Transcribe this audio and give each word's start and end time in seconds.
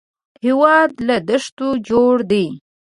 هېواد 0.45 0.91
له 1.07 1.15
دښتو 1.29 1.67
جوړ 1.89 2.13
دی 2.31 2.47